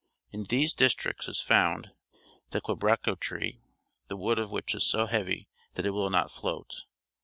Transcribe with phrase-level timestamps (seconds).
[0.31, 1.91] In these districts is found
[2.49, 3.61] the quebracho tree,
[4.07, 6.85] the wood of which is so heavy that it will not float.